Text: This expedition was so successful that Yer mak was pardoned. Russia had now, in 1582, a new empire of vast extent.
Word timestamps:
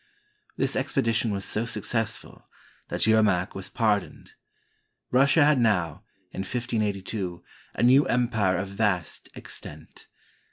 This 0.57 0.75
expedition 0.75 1.29
was 1.29 1.45
so 1.45 1.63
successful 1.67 2.49
that 2.87 3.05
Yer 3.05 3.21
mak 3.21 3.53
was 3.53 3.69
pardoned. 3.69 4.33
Russia 5.11 5.45
had 5.45 5.59
now, 5.59 6.01
in 6.31 6.39
1582, 6.39 7.43
a 7.75 7.83
new 7.83 8.07
empire 8.07 8.57
of 8.57 8.69
vast 8.69 9.29
extent. 9.35 10.07